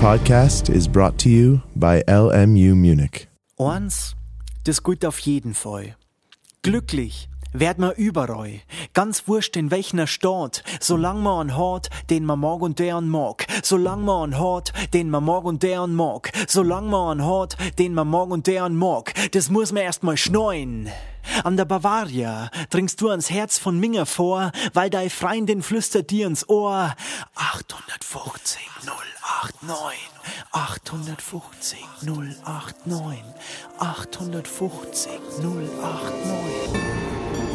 podcast 0.00 0.68
is 0.68 0.86
brought 0.86 1.16
to 1.18 1.28
you 1.30 1.60
by 1.74 2.02
LMU 2.06 2.74
Munich. 2.74 3.28
Eins, 3.58 4.14
das 4.64 4.82
gilt 4.82 5.06
auf 5.06 5.18
jeden 5.20 5.54
Fall. 5.54 5.96
Glücklich 6.62 7.28
werd 7.52 7.78
man 7.78 7.92
überall. 7.96 8.60
Ganz 8.92 9.26
wurscht 9.26 9.56
in 9.56 9.70
welcher 9.70 10.06
Stadt, 10.06 10.62
solang 10.80 11.22
man 11.22 11.48
einen 11.48 11.56
hat, 11.56 11.88
den 12.10 12.26
man 12.26 12.40
mag 12.40 12.60
und 12.60 12.78
der 12.78 12.96
einen 12.98 13.08
mag. 13.08 13.46
Solang 13.62 14.04
man 14.04 14.34
einen 14.34 14.40
hat, 14.40 14.72
den 14.92 15.08
man 15.08 15.24
mag 15.24 15.44
und 15.44 15.62
der 15.62 15.82
einen 15.82 15.94
mag. 15.94 16.30
Solang 16.46 16.90
man 16.90 17.18
einen 17.18 17.26
hat, 17.26 17.56
den 17.78 17.94
man 17.94 18.08
mag 18.08 18.28
und 18.28 18.46
der 18.46 18.64
einen 18.64 18.76
mag. 18.76 19.14
Das 19.32 19.48
muss 19.48 19.72
man 19.72 19.82
erst 19.82 20.02
mal 20.02 20.18
schneuen. 20.18 20.88
An 21.44 21.56
der 21.56 21.64
Bavaria 21.64 22.50
dringst 22.70 23.00
du 23.00 23.10
ans 23.10 23.30
Herz 23.30 23.58
von 23.58 23.78
Minger 23.78 24.06
vor, 24.06 24.52
weil 24.72 24.90
dein 24.90 25.10
Freundin 25.10 25.62
flüstert 25.62 26.10
dir 26.10 26.26
ins 26.26 26.48
Ohr. 26.48 26.94
850 27.34 28.60
089 28.84 29.96
850 30.52 31.78
089 32.02 33.22
850 33.78 35.10
089 35.40 37.45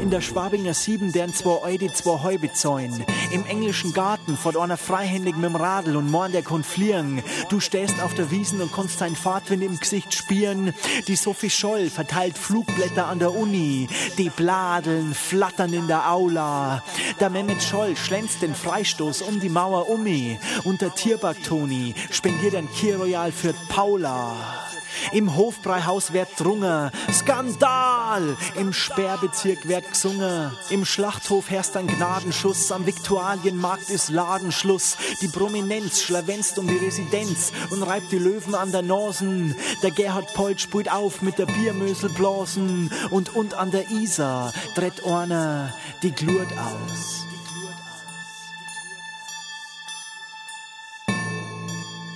in 0.00 0.10
der 0.10 0.20
Schwabinger 0.20 0.74
Sieben 0.74 1.12
deren 1.12 1.34
zwei 1.34 1.62
Eide 1.64 1.92
zwei 1.92 2.22
Häube 2.22 2.52
zäun. 2.52 3.04
Im 3.30 3.44
englischen 3.46 3.92
Garten 3.92 4.36
vor 4.36 4.60
einer 4.60 4.76
freihändig 4.76 5.36
mit 5.36 5.44
dem 5.44 5.56
Radl 5.56 5.96
und 5.96 6.10
morn 6.10 6.32
der 6.32 6.42
kon 6.42 6.64
fliegen. 6.64 7.22
Du 7.48 7.60
stehst 7.60 8.00
auf 8.02 8.14
der 8.14 8.30
Wiesen 8.30 8.60
und 8.60 8.72
konntest 8.72 9.00
dein 9.00 9.16
Fahrtwind 9.16 9.62
im 9.62 9.78
Gesicht 9.78 10.14
spielen. 10.14 10.74
Die 11.06 11.16
Sophie 11.16 11.50
Scholl 11.50 11.90
verteilt 11.90 12.38
Flugblätter 12.38 13.06
an 13.06 13.18
der 13.18 13.34
Uni. 13.34 13.88
Die 14.18 14.30
Bladeln 14.30 15.14
flattern 15.14 15.72
in 15.72 15.86
der 15.86 16.10
Aula. 16.10 16.82
Der 17.20 17.30
Mehmet 17.30 17.62
Scholl 17.62 17.96
schlänzt 17.96 18.42
den 18.42 18.54
Freistoß 18.54 19.22
um 19.22 19.40
die 19.40 19.48
Mauer 19.48 19.88
umi. 19.90 20.38
Und 20.64 20.80
der 20.80 20.94
Tierback 20.94 21.42
Toni 21.42 21.94
spendiert 22.10 22.54
ein 22.54 22.68
Kirroyal 22.72 23.32
für 23.32 23.54
Paula. 23.68 24.69
Im 25.12 25.36
Hofbreihaus 25.36 26.12
wird 26.12 26.28
drungen. 26.38 26.90
Skandal! 27.12 28.36
Im 28.56 28.72
Sperrbezirk 28.72 29.66
wird 29.68 29.90
gesungen. 29.90 30.50
Im 30.70 30.84
Schlachthof 30.84 31.50
herrscht 31.50 31.76
ein 31.76 31.86
Gnadenschuss. 31.86 32.72
Am 32.72 32.86
Viktualienmarkt 32.86 33.90
ist 33.90 34.10
Ladenschluss. 34.10 34.96
Die 35.20 35.28
Prominenz 35.28 36.02
schlawenzt 36.02 36.58
um 36.58 36.66
die 36.66 36.76
Residenz 36.76 37.52
und 37.70 37.82
reibt 37.82 38.12
die 38.12 38.18
Löwen 38.18 38.54
an 38.54 38.72
der 38.72 38.82
Nasen. 38.82 39.54
Der 39.82 39.90
Gerhard 39.90 40.32
Polt 40.34 40.60
spielt 40.60 40.90
auf 40.90 41.22
mit 41.22 41.38
der 41.38 41.46
Biermöselblasen. 41.46 42.90
Und 43.10 43.34
und 43.34 43.54
an 43.54 43.70
der 43.70 43.90
Isar 43.90 44.52
dreht 44.74 45.04
einer 45.04 45.72
die 46.02 46.12
Glurt 46.12 46.52
aus. 46.52 47.19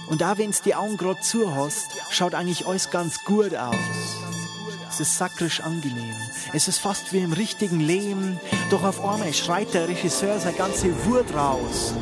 Und 0.09 0.21
da, 0.21 0.39
wenn's 0.39 0.63
die 0.63 0.75
Augen 0.75 0.97
grad 0.97 1.25
zu 1.25 1.55
hast, 1.55 1.87
schaut 2.11 2.35
eigentlich 2.35 2.67
alles 2.67 2.91
ganz 2.91 3.25
gut 3.25 3.55
aus. 3.55 3.75
Es 4.91 5.01
ist 5.01 5.19
sakrisch 5.19 5.61
angenehm. 5.61 6.15
Es 6.53 6.69
ist 6.69 6.79
fast 6.79 7.13
wie 7.13 7.19
im 7.19 7.33
richtigen 7.33 7.81
Leben. 7.81 8.39
Doch 8.71 8.85
auf 8.85 9.05
einmal 9.05 9.33
schreit 9.33 9.75
der 9.75 9.89
Regisseur 9.89 10.39
seine 10.39 10.57
ganze 10.57 10.87
Wut 11.07 11.35
raus. 11.35 11.95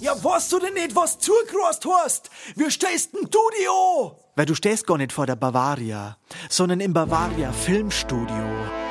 Ja, 0.00 0.12
weißt 0.22 0.52
du 0.52 0.58
denn 0.58 0.74
nicht, 0.74 0.94
was 0.94 1.18
zugekrost 1.18 1.86
hast? 1.88 2.30
Wie 2.54 2.70
stehst 2.70 3.14
denn 3.14 3.28
du 3.30 3.38
die 3.58 3.66
an? 3.66 4.12
Weil 4.36 4.46
du 4.46 4.54
stehst 4.54 4.86
gar 4.86 4.98
nicht 4.98 5.12
vor 5.12 5.26
der 5.26 5.36
Bavaria, 5.36 6.18
sondern 6.50 6.80
im 6.80 6.92
Bavaria 6.92 7.50
Filmstudio. 7.52 8.85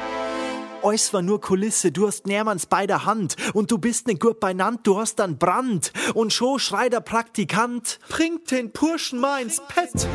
Alles 0.86 1.12
war 1.14 1.24
nur 1.24 1.42
Kulisse, 1.42 1.92
du 1.92 2.06
hast 2.06 2.28
Nährmanns 2.28 2.68
bei 2.68 2.86
der 2.86 3.06
Hand 3.06 3.36
und 3.56 3.72
du 3.72 3.80
bist 3.80 4.06
nicht 4.06 4.20
gut 4.20 4.40
beinand, 4.40 4.86
du 4.86 5.00
hast 5.00 5.16
dann 5.16 5.40
Brand. 5.40 5.92
Und 6.14 6.32
schon 6.32 6.60
schreit 6.60 6.94
der 6.94 7.00
Praktikant, 7.00 8.00
bringt 8.08 8.52
den 8.52 8.72
Purschen 8.72 9.20
mal 9.20 9.42
ins 9.42 9.60
Pet. 9.68 10.08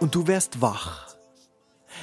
Und 0.00 0.16
du 0.16 0.26
wärst 0.26 0.60
wach. 0.60 1.14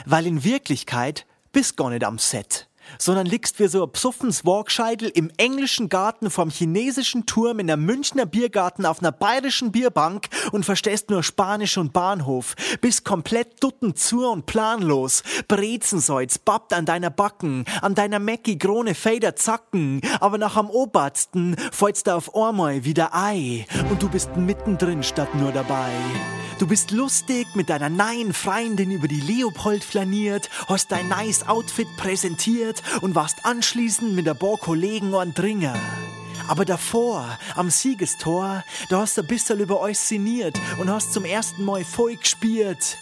Weil 0.05 0.27
in 0.27 0.45
Wirklichkeit 0.45 1.25
bist 1.51 1.75
gar 1.75 1.89
nicht 1.89 2.05
am 2.05 2.19
Set 2.19 2.66
sondern 2.99 3.25
liegst 3.25 3.59
wie 3.59 3.67
so 3.67 3.85
psuffens 3.87 4.45
Walkscheitel 4.45 5.09
im 5.13 5.31
englischen 5.37 5.89
Garten 5.89 6.29
vom 6.29 6.49
chinesischen 6.49 7.25
Turm 7.25 7.59
in 7.59 7.67
der 7.67 7.77
Münchner 7.77 8.25
Biergarten 8.25 8.85
auf 8.85 8.99
einer 8.99 9.11
bayerischen 9.11 9.71
Bierbank 9.71 10.27
und 10.51 10.65
verstehst 10.65 11.09
nur 11.09 11.23
Spanisch 11.23 11.77
und 11.77 11.93
Bahnhof. 11.93 12.55
Bist 12.81 13.05
komplett 13.05 13.63
dutten 13.63 13.95
zu 13.95 14.27
und 14.27 14.45
planlos. 14.45 15.23
Brezensalz 15.47 16.37
babbt 16.37 16.73
an 16.73 16.85
deiner 16.85 17.09
Backen, 17.09 17.65
an 17.81 17.95
deiner 17.95 18.19
Mäcki 18.19 18.57
Krone 18.57 18.95
Fader 18.95 19.35
zacken, 19.35 20.01
aber 20.19 20.37
nach 20.37 20.55
am 20.55 20.69
obersten 20.69 21.55
fällst 21.71 22.07
du 22.07 22.15
auf 22.15 22.35
einmal 22.35 22.83
wieder 22.83 23.13
Ei 23.13 23.65
und 23.89 24.01
du 24.01 24.09
bist 24.09 24.35
mittendrin 24.35 25.03
statt 25.03 25.33
nur 25.35 25.51
dabei. 25.51 25.91
Du 26.59 26.65
bist 26.65 26.89
lustig 26.89 27.47
mit 27.53 27.69
deiner 27.69 27.89
neuen 27.89 28.33
Freundin 28.33 28.89
über 28.89 29.07
die 29.07 29.21
Leopold 29.21 29.83
flaniert, 29.83 30.49
hast 30.67 30.91
dein 30.91 31.07
nice 31.07 31.47
Outfit 31.47 31.87
präsentiert 31.97 32.81
und 33.01 33.13
warst 33.13 33.45
anschließend 33.45 34.15
mit 34.15 34.25
paar 34.39 34.57
Kollegen 34.57 35.13
an 35.13 35.35
Dringer. 35.35 35.75
Aber 36.47 36.65
davor, 36.65 37.37
am 37.55 37.69
Siegestor, 37.69 38.63
da 38.89 39.01
hast 39.01 39.17
du 39.17 39.21
ein 39.21 39.27
bisschen 39.27 39.59
über 39.59 39.79
euch 39.79 39.99
sinniert 39.99 40.59
und 40.79 40.89
hast 40.89 41.13
zum 41.13 41.25
ersten 41.25 41.63
Mal 41.63 41.85
voll 41.85 42.15
gespielt. 42.15 42.97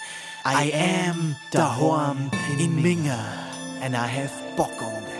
I 0.45 0.73
am 0.73 1.37
the 1.51 1.57
daheim 1.57 2.29
in 2.59 2.81
Minga 2.81 3.19
and 3.81 3.95
I 3.95 4.05
have 4.05 4.31
Bock 4.57 4.81
on 4.81 5.14